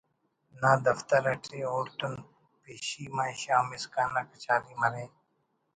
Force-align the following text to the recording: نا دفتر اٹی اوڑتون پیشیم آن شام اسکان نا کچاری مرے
نا 0.61 0.71
دفتر 0.85 1.23
اٹی 1.31 1.59
اوڑتون 1.71 2.13
پیشیم 2.63 3.15
آن 3.23 3.31
شام 3.41 3.67
اسکان 3.75 4.09
نا 4.15 4.21
کچاری 4.31 4.73
مرے 4.81 5.05